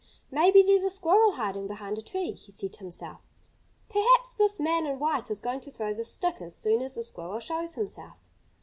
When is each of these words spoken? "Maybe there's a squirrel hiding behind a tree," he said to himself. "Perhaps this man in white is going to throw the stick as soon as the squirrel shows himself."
"Maybe 0.31 0.63
there's 0.63 0.81
a 0.81 0.89
squirrel 0.89 1.33
hiding 1.33 1.67
behind 1.67 1.99
a 1.99 2.01
tree," 2.01 2.31
he 2.31 2.51
said 2.51 2.73
to 2.73 2.79
himself. 2.79 3.19
"Perhaps 3.87 4.33
this 4.33 4.59
man 4.59 4.87
in 4.87 4.97
white 4.97 5.29
is 5.29 5.39
going 5.41 5.61
to 5.61 5.69
throw 5.69 5.93
the 5.93 6.03
stick 6.03 6.41
as 6.41 6.55
soon 6.55 6.81
as 6.81 6.95
the 6.95 7.03
squirrel 7.03 7.39
shows 7.39 7.75
himself." 7.75 8.17